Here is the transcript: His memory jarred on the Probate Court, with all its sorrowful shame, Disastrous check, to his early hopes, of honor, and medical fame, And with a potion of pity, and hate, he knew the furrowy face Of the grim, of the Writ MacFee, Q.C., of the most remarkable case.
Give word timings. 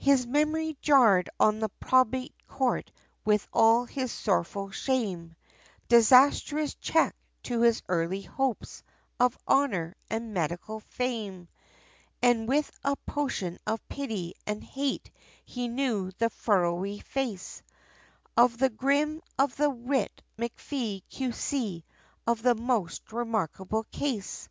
His 0.00 0.26
memory 0.26 0.76
jarred 0.82 1.30
on 1.38 1.60
the 1.60 1.68
Probate 1.68 2.34
Court, 2.48 2.90
with 3.24 3.46
all 3.52 3.86
its 3.88 4.12
sorrowful 4.12 4.72
shame, 4.72 5.36
Disastrous 5.88 6.74
check, 6.74 7.14
to 7.44 7.60
his 7.62 7.80
early 7.88 8.22
hopes, 8.22 8.82
of 9.20 9.38
honor, 9.46 9.94
and 10.10 10.34
medical 10.34 10.80
fame, 10.80 11.46
And 12.20 12.48
with 12.48 12.72
a 12.82 12.96
potion 13.06 13.56
of 13.68 13.88
pity, 13.88 14.34
and 14.48 14.64
hate, 14.64 15.12
he 15.44 15.68
knew 15.68 16.10
the 16.18 16.30
furrowy 16.30 16.98
face 17.00 17.62
Of 18.36 18.58
the 18.58 18.70
grim, 18.70 19.22
of 19.38 19.54
the 19.54 19.70
Writ 19.70 20.24
MacFee, 20.36 21.04
Q.C., 21.08 21.84
of 22.26 22.42
the 22.42 22.56
most 22.56 23.12
remarkable 23.12 23.84
case. 23.92 24.48